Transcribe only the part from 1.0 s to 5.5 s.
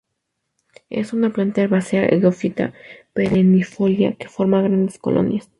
una planta herbácea geófita perennifolia que forma grandes colonias.